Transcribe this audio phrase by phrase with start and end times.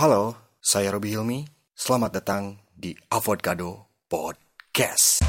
[0.00, 0.32] Halo,
[0.64, 1.44] saya Robi Hilmi.
[1.76, 5.20] Selamat datang di Avocado Podcast.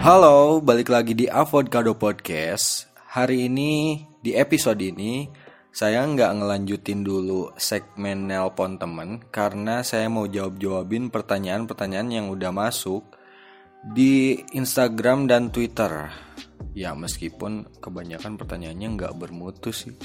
[0.00, 2.88] Halo, balik lagi di Avocado Podcast.
[3.20, 5.28] Hari ini, di episode ini,
[5.72, 13.16] saya nggak ngelanjutin dulu segmen nelpon temen karena saya mau jawab-jawabin pertanyaan-pertanyaan yang udah masuk
[13.80, 16.12] di Instagram dan Twitter.
[16.76, 19.96] Ya meskipun kebanyakan pertanyaannya nggak bermutu sih.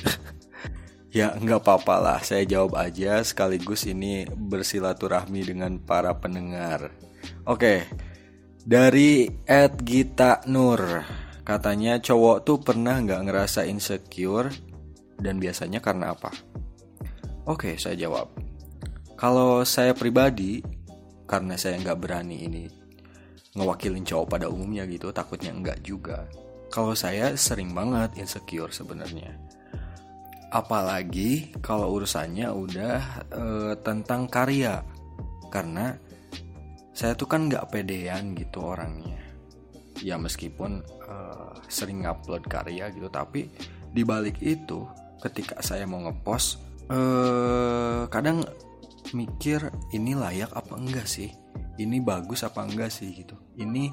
[1.17, 6.95] ya nggak apa-apa lah, saya jawab aja sekaligus ini bersilaturahmi dengan para pendengar.
[7.43, 7.83] Oke,
[8.63, 11.03] dari Ed Gita Nur
[11.43, 14.51] katanya cowok tuh pernah nggak ngerasa insecure
[15.21, 16.29] dan biasanya karena apa?
[17.47, 18.27] Oke, saya jawab.
[19.17, 20.61] Kalau saya pribadi,
[21.25, 22.63] karena saya nggak berani ini
[23.57, 26.29] ngewakilin cowok pada umumnya gitu, takutnya enggak juga.
[26.69, 29.33] Kalau saya sering banget insecure sebenarnya.
[30.53, 32.99] Apalagi kalau urusannya udah
[33.33, 33.43] e,
[33.81, 34.85] tentang karya.
[35.49, 35.97] Karena
[36.93, 39.17] saya tuh kan nggak pedean gitu orangnya.
[40.05, 41.15] Ya meskipun e,
[41.65, 43.49] sering ngupload karya gitu, tapi
[43.95, 44.85] dibalik itu
[45.21, 48.47] ketika saya mau ngepost eh kadang
[49.11, 51.31] mikir ini layak apa enggak sih?
[51.77, 53.13] Ini bagus apa enggak sih?
[53.13, 53.37] gitu.
[53.59, 53.91] Ini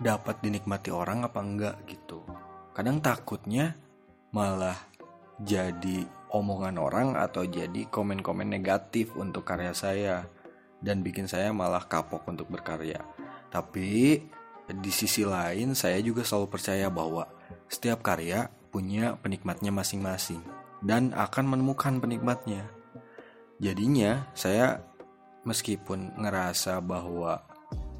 [0.00, 1.76] dapat dinikmati orang apa enggak?
[1.86, 2.24] gitu.
[2.72, 3.76] Kadang takutnya
[4.32, 4.78] malah
[5.42, 10.16] jadi omongan orang atau jadi komen-komen negatif untuk karya saya
[10.80, 13.02] dan bikin saya malah kapok untuk berkarya.
[13.50, 14.20] Tapi
[14.70, 17.26] di sisi lain saya juga selalu percaya bahwa
[17.66, 20.40] setiap karya punya penikmatnya masing-masing
[20.80, 22.64] dan akan menemukan penikmatnya.
[23.60, 24.80] Jadinya saya
[25.44, 27.44] meskipun ngerasa bahwa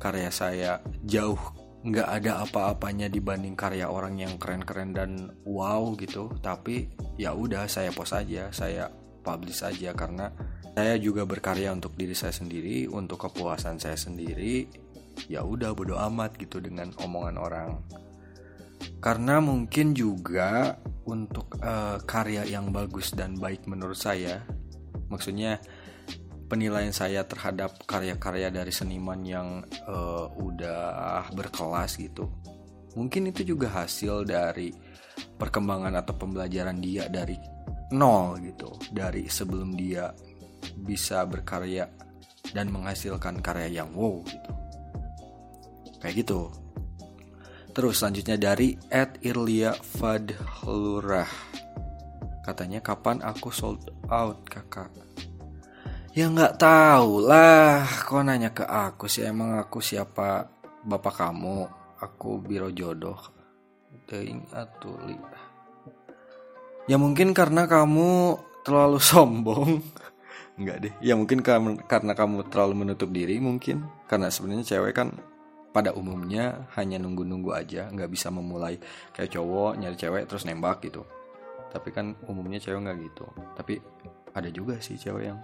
[0.00, 1.38] karya saya jauh
[1.80, 7.92] nggak ada apa-apanya dibanding karya orang yang keren-keren dan wow gitu, tapi ya udah saya
[7.92, 8.88] post aja, saya
[9.20, 10.32] publish aja karena
[10.76, 14.68] saya juga berkarya untuk diri saya sendiri, untuk kepuasan saya sendiri.
[15.28, 17.70] Ya udah bodo amat gitu dengan omongan orang
[19.00, 20.76] karena mungkin juga
[21.08, 24.44] untuk uh, karya yang bagus dan baik menurut saya
[25.10, 25.58] maksudnya
[26.50, 29.48] penilaian saya terhadap karya-karya dari seniman yang
[29.86, 32.30] uh, udah berkelas gitu
[32.98, 34.74] mungkin itu juga hasil dari
[35.38, 37.38] perkembangan atau pembelajaran dia dari
[37.90, 40.10] nol gitu dari sebelum dia
[40.82, 41.86] bisa berkarya
[42.50, 44.52] dan menghasilkan karya yang wow gitu.
[46.00, 46.40] Kayak gitu
[47.70, 51.30] Terus selanjutnya dari Ed Irlia Fadhlurah.
[52.42, 54.90] Katanya kapan aku sold out kakak?
[56.10, 57.86] Ya nggak tahu lah.
[57.86, 59.22] Kok nanya ke aku sih?
[59.22, 60.50] Emang aku siapa?
[60.82, 61.70] Bapak kamu?
[62.02, 63.20] Aku biro jodoh.
[64.10, 65.14] Teing atuli
[66.90, 68.34] Ya mungkin karena kamu
[68.66, 69.78] terlalu sombong.
[70.58, 70.94] Enggak deh.
[70.98, 71.46] Ya mungkin
[71.86, 73.86] karena kamu terlalu menutup diri mungkin.
[74.10, 75.14] Karena sebenarnya cewek kan
[75.70, 78.76] pada umumnya hanya nunggu-nunggu aja nggak bisa memulai.
[79.14, 81.06] Kayak cowok nyari cewek terus nembak gitu.
[81.70, 83.26] Tapi kan umumnya cewek nggak gitu.
[83.54, 83.78] Tapi
[84.34, 85.38] ada juga sih cewek yang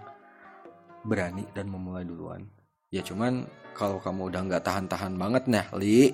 [1.06, 2.42] berani dan memulai duluan.
[2.90, 3.46] Ya cuman
[3.78, 6.10] kalau kamu udah nggak tahan-tahan banget nah li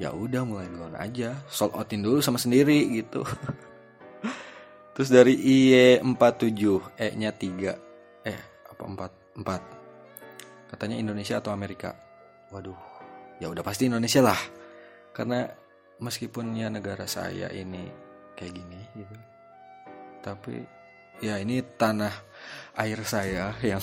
[0.00, 1.36] ya udah mulai duluan aja.
[1.52, 3.20] Sold outin dulu sama sendiri gitu.
[4.96, 11.96] Terus dari IE 47 E nya 3 eh apa 4 4 katanya Indonesia atau Amerika?
[12.52, 12.91] Waduh
[13.42, 14.38] ya udah pasti Indonesia lah.
[15.10, 15.42] Karena
[15.98, 17.90] meskipun ya negara saya ini
[18.38, 19.32] kayak gini gitu
[20.22, 20.62] tapi
[21.18, 22.14] ya ini tanah
[22.78, 23.82] air saya yang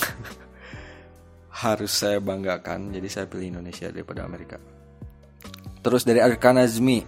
[1.52, 2.96] harus saya banggakan.
[2.96, 4.56] Jadi saya pilih Indonesia daripada Amerika.
[5.84, 7.04] Terus dari Arkana Zmi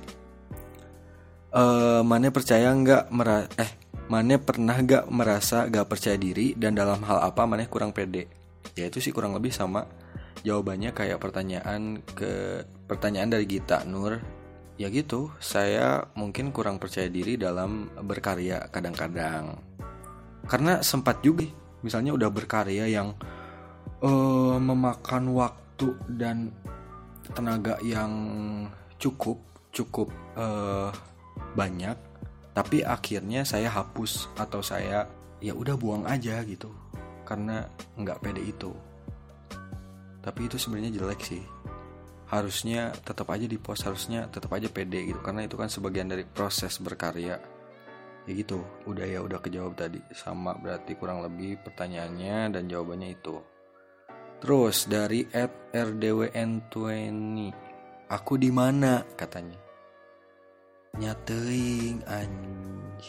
[1.55, 3.71] uh, mana percaya nggak mera eh
[4.11, 6.51] mana pernah nggak merasa gak percaya diri?
[6.59, 8.27] Dan dalam hal apa mana kurang pede?
[8.75, 9.87] Ya itu sih kurang lebih sama
[10.41, 14.17] jawabannya kayak pertanyaan ke pertanyaan dari Gita Nur
[14.81, 19.61] ya gitu saya mungkin kurang percaya diri dalam berkarya kadang-kadang.
[20.49, 21.45] Karena sempat juga
[21.85, 23.13] misalnya udah berkarya yang
[24.01, 26.49] uh, memakan waktu dan
[27.37, 28.11] tenaga yang
[28.97, 29.37] cukup
[29.71, 30.89] cukup uh,
[31.55, 31.95] banyak
[32.51, 35.07] tapi akhirnya saya hapus atau saya
[35.39, 36.73] ya udah buang aja gitu.
[37.23, 37.63] Karena
[37.95, 38.73] nggak pede itu
[40.21, 41.41] tapi itu sebenarnya jelek sih.
[42.29, 45.19] Harusnya tetap aja di post harusnya tetap aja pede gitu.
[45.19, 47.41] Karena itu kan sebagian dari proses berkarya.
[48.29, 49.99] Ya gitu udah ya udah kejawab tadi.
[50.13, 53.41] Sama berarti kurang lebih pertanyaannya dan jawabannya itu.
[54.41, 57.37] Terus dari at rdwn20
[58.07, 59.03] aku di mana?
[59.17, 59.57] katanya.
[60.91, 62.99] Nyateing anj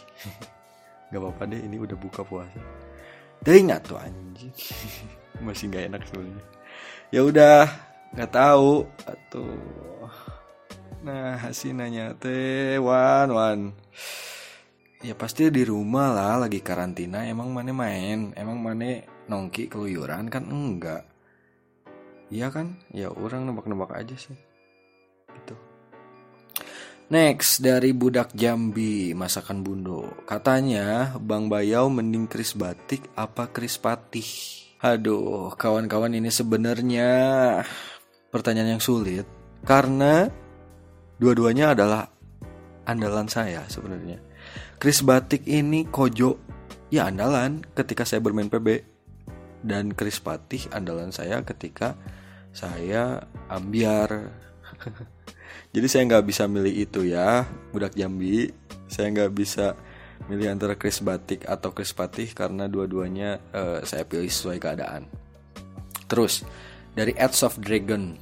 [1.12, 2.56] gak apa-apa deh ini udah buka puasa.
[3.44, 4.54] Teuing tuh anjing.
[5.44, 6.61] Masih nggak enak sebenarnya
[7.10, 7.68] ya udah
[8.14, 8.86] nggak tahu.
[9.04, 9.46] Atau
[11.02, 13.60] nah hasil nanya teh wan wan.
[15.02, 17.26] Ya pasti di rumah lah lagi karantina.
[17.26, 18.30] Emang mana main?
[18.38, 20.30] Emang mana nongki keluyuran?
[20.30, 21.02] Kan enggak.
[22.30, 22.78] Iya kan?
[22.94, 24.38] Ya orang nebak-nebak aja sih.
[25.34, 25.58] Gitu.
[27.10, 30.22] Next dari budak Jambi masakan bundo.
[30.22, 37.10] Katanya Bang Bayau mending kris batik apa kris patih Aduh kawan-kawan ini sebenarnya
[38.34, 39.22] pertanyaan yang sulit
[39.62, 40.26] karena
[41.22, 42.10] dua-duanya adalah
[42.82, 44.18] andalan saya sebenarnya
[44.82, 46.34] Kris Batik ini Kojo
[46.90, 48.82] ya andalan ketika saya bermain PB
[49.62, 51.94] dan Kris Patih andalan saya ketika
[52.50, 54.34] saya ambiar.
[55.74, 58.52] Jadi saya nggak bisa milih itu ya, budak Jambi.
[58.92, 59.72] Saya nggak bisa
[60.30, 65.06] milih antara Kris Batik atau Kris Patih karena dua-duanya uh, saya pilih sesuai keadaan.
[66.06, 66.46] Terus
[66.92, 68.14] dari Ads of Dragon,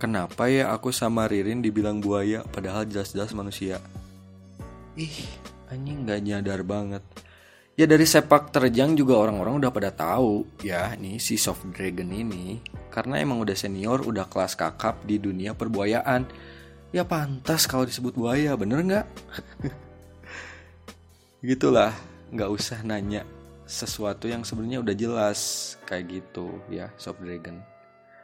[0.00, 3.78] kenapa ya aku sama Ririn dibilang buaya padahal jelas-jelas manusia?
[4.94, 5.26] Ih,
[5.68, 7.02] anjing nggak nyadar banget
[7.74, 12.62] ya dari sepak terjang juga orang-orang udah pada tahu ya nih si soft dragon ini
[12.94, 16.22] karena emang udah senior udah kelas kakap di dunia perbuayaan
[16.94, 19.06] ya pantas kalau disebut buaya bener nggak
[21.44, 21.92] gitulah
[22.32, 23.28] nggak usah nanya
[23.68, 25.40] sesuatu yang sebenarnya udah jelas
[25.84, 27.60] kayak gitu ya soft dragon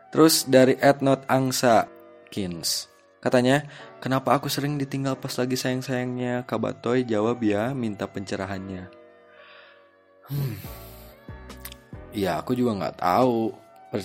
[0.09, 1.85] terus dari Ednot Angsa
[2.33, 2.89] Kins
[3.21, 3.69] katanya
[4.01, 6.49] Kenapa aku sering ditinggal pas lagi sayang-sayangnya?
[6.49, 8.89] Kabatoy jawab ya, minta pencerahannya.
[10.25, 10.57] Hmm.
[12.17, 13.53] Ya, aku juga nggak tahu
[13.93, 14.01] per,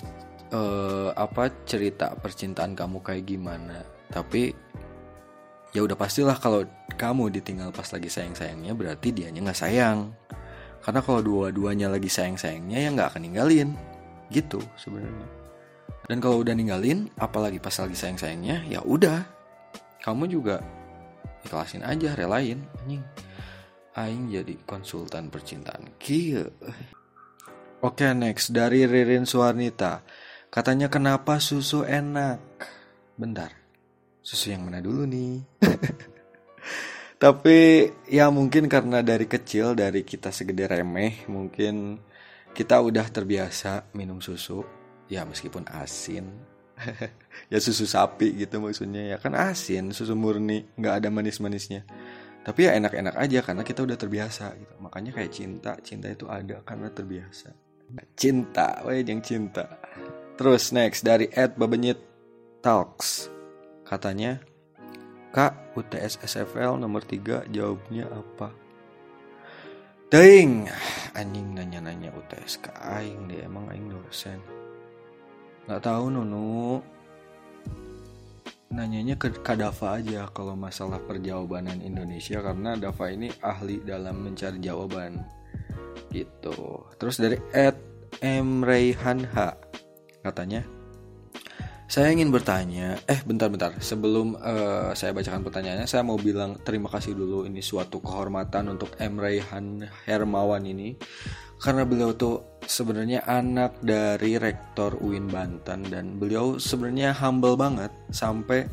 [0.52, 3.88] uh, apa cerita percintaan kamu kayak gimana.
[4.12, 4.52] Tapi
[5.76, 6.64] ya udah pastilah kalau
[6.96, 10.08] kamu ditinggal pas lagi sayang-sayangnya berarti dianya nggak sayang.
[10.80, 13.76] Karena kalau dua-duanya lagi sayang-sayangnya ya nggak akan ninggalin.
[14.32, 15.28] Gitu sebenarnya.
[16.08, 19.20] Dan kalau udah ninggalin, apalagi pas lagi sayang-sayangnya, ya udah.
[20.00, 20.64] Kamu juga
[21.44, 22.64] ikhlasin aja relain.
[22.80, 23.04] Anjing.
[23.96, 25.92] Aing jadi konsultan percintaan.
[26.00, 26.48] Kia
[27.84, 28.52] oke next.
[28.52, 30.00] Dari Ririn Suarnita
[30.48, 32.40] katanya kenapa susu enak?
[33.16, 33.65] Bentar
[34.26, 35.38] susu yang mana dulu nih?
[37.22, 42.02] Tapi ya mungkin karena dari kecil dari kita segede remeh mungkin
[42.50, 44.66] kita udah terbiasa minum susu.
[45.06, 46.26] Ya meskipun asin.
[47.52, 49.14] Ya susu sapi gitu maksudnya.
[49.14, 50.66] Ya kan asin susu murni.
[50.74, 51.86] Nggak ada manis-manisnya.
[52.42, 54.74] Tapi ya enak-enak aja karena kita udah terbiasa gitu.
[54.82, 57.54] Makanya kayak cinta cinta itu ada karena terbiasa.
[58.18, 59.78] Cinta weh yang cinta.
[60.34, 62.02] Terus next dari Ed Babenyit
[62.64, 63.35] Talks
[63.86, 64.42] katanya
[65.30, 68.50] Kak UTS SFL nomor 3 jawabnya apa?
[70.06, 70.70] Ding
[71.12, 74.38] anjing nanya-nanya UTS ke aing deh emang aing dosen.
[75.66, 76.80] Nggak tahu Nunu.
[78.72, 85.22] Nanyanya ke Kadafa aja kalau masalah perjawabanan Indonesia karena Dava ini ahli dalam mencari jawaban.
[86.10, 86.86] Gitu.
[86.96, 87.76] Terus dari Ed
[88.24, 89.36] M Rayhan H
[90.24, 90.64] katanya
[91.86, 97.14] saya ingin bertanya eh bentar-bentar sebelum uh, saya bacakan pertanyaannya saya mau bilang terima kasih
[97.14, 99.22] dulu ini suatu kehormatan untuk M.
[99.22, 100.98] Rayhan Hermawan ini.
[101.56, 108.68] Karena beliau tuh sebenarnya anak dari rektor UIN Banten dan beliau sebenarnya humble banget sampai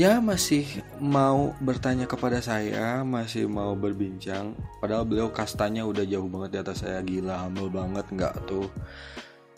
[0.00, 0.64] ya masih
[0.96, 4.56] mau bertanya kepada saya, masih mau berbincang.
[4.80, 7.04] Padahal beliau kastanya udah jauh banget di atas saya.
[7.04, 8.70] Gila humble banget nggak tuh.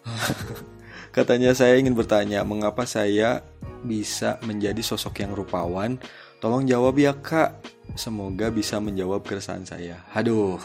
[1.13, 3.45] Katanya saya ingin bertanya mengapa saya
[3.85, 6.01] bisa menjadi sosok yang rupawan.
[6.41, 7.61] Tolong jawab ya kak.
[8.01, 10.01] Semoga bisa menjawab keresahan saya.
[10.17, 10.57] Aduh,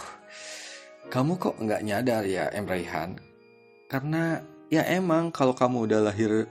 [1.12, 3.20] kamu kok nggak nyadar ya Em Raihan?
[3.92, 4.39] Karena
[4.72, 6.48] ya emang kalau kamu udah lahir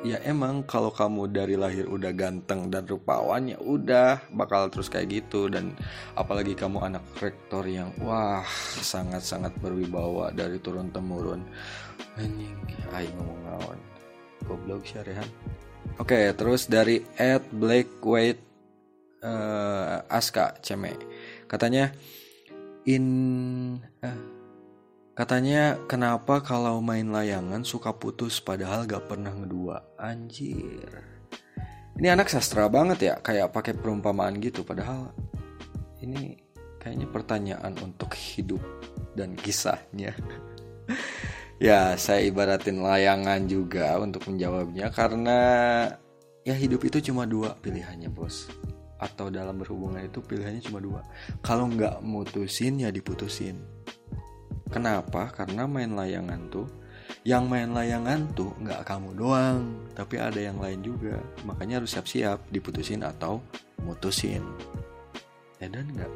[0.00, 5.22] ya emang kalau kamu dari lahir udah ganteng dan rupawan ya udah bakal terus kayak
[5.22, 5.52] gitu.
[5.52, 5.76] Dan
[6.16, 8.42] apalagi kamu anak rektor yang wah
[8.80, 11.44] sangat-sangat berwibawa dari turun temurun
[12.16, 12.56] anjing
[13.16, 13.78] ngomong naon?
[14.48, 15.28] Goblok sih Rehan.
[16.00, 18.42] Oke terus dari Ed Black White
[19.22, 20.96] uh, Aska Ceme.
[21.46, 21.92] Katanya
[22.88, 23.06] in
[24.02, 24.18] eh,
[25.12, 29.96] katanya kenapa kalau main layangan suka putus padahal gak pernah ngedua?
[30.00, 31.04] Anjir.
[31.96, 34.64] Ini anak sastra banget ya kayak pakai perumpamaan gitu.
[34.64, 35.12] Padahal
[36.00, 36.40] ini
[36.80, 38.62] kayaknya pertanyaan untuk hidup
[39.14, 40.16] dan kisahnya.
[41.62, 45.38] Ya saya ibaratin layangan juga untuk menjawabnya karena
[46.42, 48.50] ya hidup itu cuma dua pilihannya bos.
[48.98, 51.06] Atau dalam berhubungan itu pilihannya cuma dua.
[51.38, 53.62] Kalau nggak mutusin ya diputusin
[54.72, 55.28] kenapa?
[55.30, 56.66] Karena main layangan tuh
[57.22, 59.60] yang main layangan tuh nggak kamu doang
[59.94, 61.20] tapi ada yang lain juga.
[61.46, 63.38] Makanya harus siap-siap diputusin atau
[63.84, 64.42] mutusin.
[65.62, 66.10] Ya dan nggak?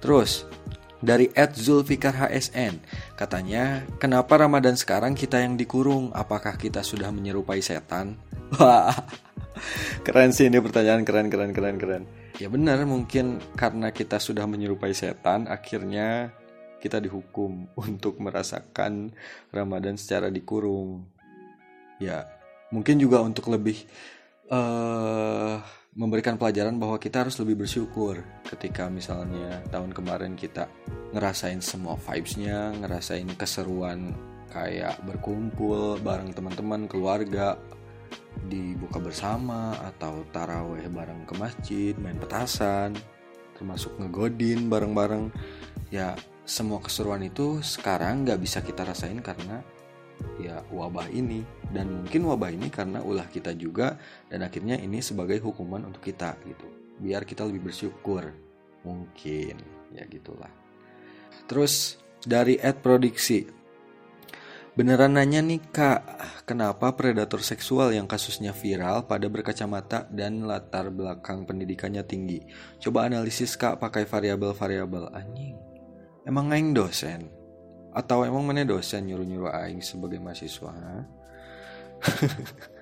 [0.00, 0.48] Terus
[1.02, 2.78] dari Ed Zulfikar HSN
[3.18, 6.14] katanya kenapa Ramadan sekarang kita yang dikurung?
[6.14, 8.16] Apakah kita sudah menyerupai setan?
[8.56, 8.94] Wah
[10.02, 12.02] keren sih ini pertanyaan keren keren keren keren.
[12.40, 16.32] Ya benar mungkin karena kita sudah menyerupai setan akhirnya
[16.82, 19.14] kita dihukum untuk merasakan
[19.54, 21.06] Ramadan secara dikurung
[22.02, 22.26] ya
[22.74, 23.78] mungkin juga untuk lebih
[24.50, 25.62] uh,
[25.92, 30.64] memberikan pelajaran bahwa kita harus lebih bersyukur ketika misalnya tahun kemarin kita
[31.12, 34.16] ngerasain semua vibesnya, ngerasain keseruan
[34.48, 37.60] kayak berkumpul bareng teman-teman, keluarga,
[38.48, 42.96] dibuka bersama atau taraweh bareng ke masjid, main petasan,
[43.60, 45.28] termasuk ngegodin bareng-bareng.
[45.92, 49.62] Ya semua keseruan itu sekarang nggak bisa kita rasain karena
[50.42, 51.42] ya wabah ini.
[51.72, 53.96] Dan mungkin wabah ini karena ulah kita juga
[54.28, 56.66] dan akhirnya ini sebagai hukuman untuk kita gitu.
[57.00, 58.28] Biar kita lebih bersyukur.
[58.82, 59.56] Mungkin
[59.94, 60.50] ya gitulah.
[61.46, 63.62] Terus dari ad produksi
[64.72, 66.00] beneran nanya nih kak
[66.48, 72.42] kenapa predator seksual yang kasusnya viral pada berkacamata dan latar belakang pendidikannya tinggi?
[72.82, 75.12] Coba analisis kak pakai variabel-variabel.
[75.14, 75.71] Anjing
[76.26, 77.20] emang ngaing dosen
[77.92, 80.72] atau emang mana dosen nyuruh-nyuruh aing sebagai mahasiswa?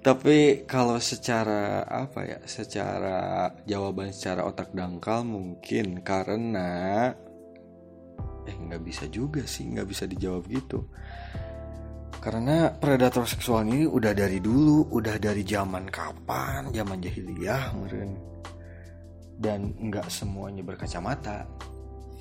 [0.00, 2.38] Tapi kalau secara apa ya?
[2.48, 7.12] Secara jawaban secara otak dangkal mungkin karena
[8.48, 10.88] eh nggak bisa juga sih, nggak bisa dijawab gitu.
[12.20, 18.12] Karena predator seksual ini udah dari dulu, udah dari zaman kapan, zaman jahiliyah meren.
[19.40, 21.48] Dan nggak semuanya berkacamata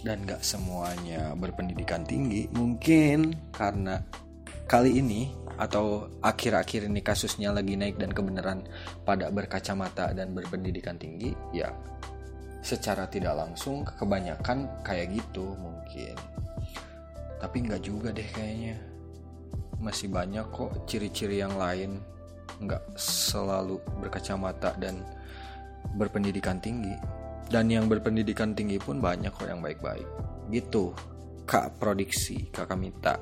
[0.03, 4.00] dan gak semuanya berpendidikan tinggi mungkin karena
[4.70, 5.27] kali ini
[5.60, 8.63] atau akhir-akhir ini kasusnya lagi naik dan kebenaran
[9.03, 11.68] pada berkacamata dan berpendidikan tinggi ya
[12.63, 16.15] secara tidak langsung kebanyakan kayak gitu mungkin.
[17.39, 18.75] Tapi nggak juga deh kayaknya.
[19.79, 22.03] Masih banyak kok ciri-ciri yang lain
[22.60, 25.08] nggak selalu berkacamata dan
[25.96, 26.91] berpendidikan tinggi
[27.50, 30.06] dan yang berpendidikan tinggi pun banyak kok yang baik-baik
[30.53, 30.94] gitu
[31.50, 33.18] kak produksi kakak minta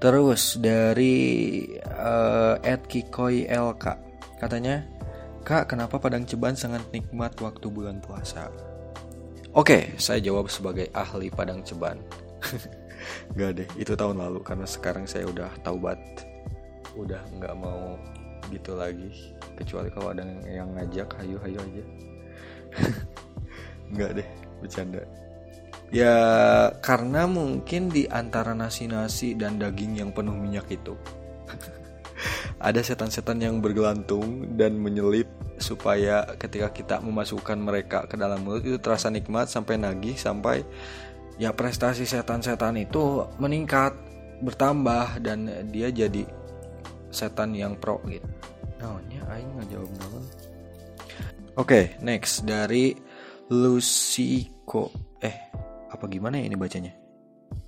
[0.00, 3.84] terus dari uh, Ed Kikoi LK
[4.40, 4.84] katanya
[5.44, 8.52] kak kenapa Padang Ceban sangat nikmat waktu bulan puasa
[9.54, 11.94] Oke, saya jawab sebagai ahli Padang Ceban.
[13.38, 15.94] Gak deh, itu tahun lalu karena sekarang saya udah taubat.
[16.98, 17.94] Udah nggak mau
[18.50, 19.14] gitu lagi.
[19.54, 21.84] Kecuali kalau ada yang ngajak, hayu hayu aja.
[23.90, 24.28] Enggak deh,
[24.62, 25.02] bercanda.
[25.94, 26.16] Ya
[26.82, 30.98] karena mungkin di antara nasi-nasi dan daging yang penuh minyak itu
[32.58, 35.30] ada setan-setan yang bergelantung dan menyelip
[35.62, 40.66] supaya ketika kita memasukkan mereka ke dalam mulut itu terasa nikmat sampai nagih sampai
[41.38, 43.94] ya prestasi setan-setan itu meningkat
[44.42, 46.26] bertambah dan dia jadi
[47.14, 48.26] setan yang pro gitu.
[48.82, 48.98] Nah,
[49.30, 50.24] aing ngajawab naon?
[51.54, 52.98] Oke, okay, next dari
[53.46, 54.90] Lusiko.
[55.22, 55.36] Eh,
[55.86, 56.90] apa gimana ya ini bacanya?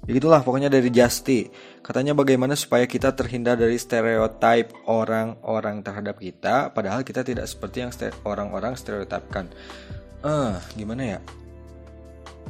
[0.03, 1.47] Ya gitulah pokoknya dari Justy.
[1.87, 7.95] Katanya bagaimana supaya kita terhindar dari stereotip orang-orang terhadap kita padahal kita tidak seperti yang
[8.27, 9.55] orang-orang stereotipkan.
[10.19, 11.19] Eh, uh, gimana ya?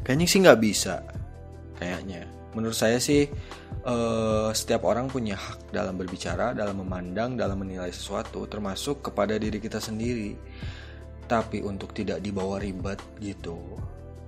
[0.09, 1.05] Kayaknya sih nggak bisa.
[1.77, 2.25] Kayaknya.
[2.57, 3.29] Menurut saya sih
[3.85, 9.61] uh, setiap orang punya hak dalam berbicara, dalam memandang, dalam menilai sesuatu termasuk kepada diri
[9.61, 10.33] kita sendiri
[11.27, 13.59] tapi untuk tidak dibawa ribet gitu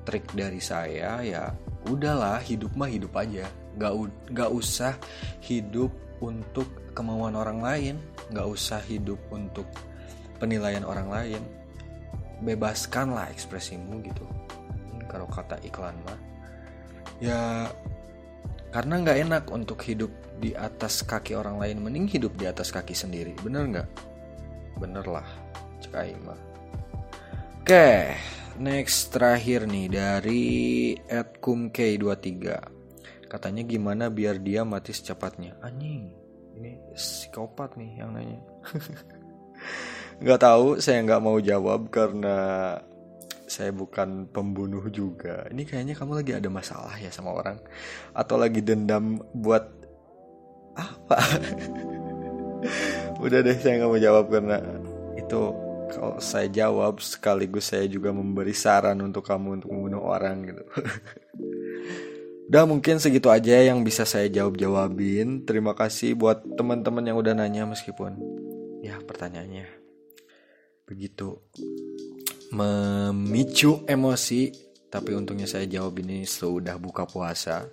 [0.09, 1.53] trik dari saya ya
[1.85, 3.45] udahlah hidup mah hidup aja.
[3.77, 3.93] Nggak
[4.33, 4.97] nggak usah
[5.45, 5.93] hidup
[6.25, 7.95] untuk kemauan orang lain.
[8.33, 9.69] Nggak usah hidup untuk
[10.41, 11.43] penilaian orang lain.
[12.41, 14.25] Bebaskanlah ekspresimu gitu.
[15.13, 16.19] Kalau kata iklan mah.
[17.21, 17.69] Ya
[18.73, 21.85] karena nggak enak untuk hidup di atas kaki orang lain.
[21.85, 23.37] Mending hidup di atas kaki sendiri.
[23.45, 23.89] Bener nggak?
[24.81, 25.27] Bener lah
[25.79, 25.95] cek
[26.27, 26.58] mah
[27.69, 28.17] Oke,
[28.65, 30.45] next terakhir nih dari
[31.37, 32.41] @kumk23.
[33.29, 35.53] Katanya gimana biar dia mati secepatnya?
[35.61, 36.09] Anjing,
[36.57, 38.41] ini psikopat nih yang nanya.
[40.25, 42.73] Gak tahu, saya nggak mau jawab karena
[43.45, 45.45] saya bukan pembunuh juga.
[45.53, 47.61] Ini kayaknya kamu lagi ada masalah ya sama orang
[48.17, 49.69] atau lagi dendam buat
[50.73, 51.21] apa?
[53.29, 54.57] Udah deh saya nggak mau jawab karena
[55.21, 60.63] itu kalau saya jawab sekaligus saya juga memberi saran untuk kamu untuk membunuh orang gitu.
[62.49, 65.45] Udah mungkin segitu aja yang bisa saya jawab-jawabin.
[65.45, 68.17] Terima kasih buat teman-teman yang udah nanya meskipun
[68.81, 69.69] ya pertanyaannya
[70.89, 71.37] begitu
[72.57, 74.49] memicu emosi
[74.89, 77.69] tapi untungnya saya jawab ini sudah buka puasa.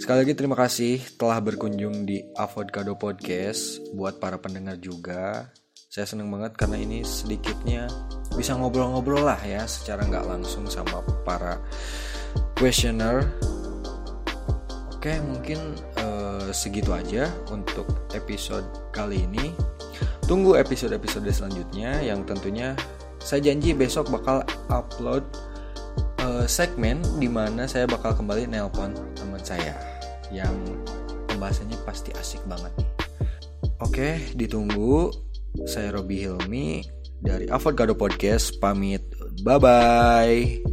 [0.00, 5.52] Sekali lagi terima kasih telah berkunjung di Avocado Podcast buat para pendengar juga.
[5.92, 7.84] Saya seneng banget karena ini sedikitnya
[8.32, 11.60] bisa ngobrol-ngobrol lah ya secara nggak langsung sama para
[12.56, 13.28] questioner
[14.96, 17.84] Oke, mungkin uh, segitu aja untuk
[18.16, 19.52] episode kali ini.
[20.24, 22.72] Tunggu episode-episode selanjutnya yang tentunya
[23.20, 25.26] saya janji besok bakal upload
[26.24, 29.76] uh, segmen di mana saya bakal kembali nelpon teman saya
[30.32, 30.56] yang
[31.28, 32.88] pembahasannya pasti asik banget nih.
[33.82, 34.08] Oke,
[34.38, 35.31] ditunggu.
[35.68, 36.82] Saya Robi Hilmi
[37.20, 39.04] dari Avocado Podcast pamit.
[39.44, 40.71] Bye bye.